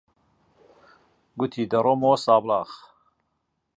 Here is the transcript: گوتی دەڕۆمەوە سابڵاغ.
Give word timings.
گوتی 1.39 1.63
دەڕۆمەوە 1.71 2.17
سابڵاغ. 2.25 2.69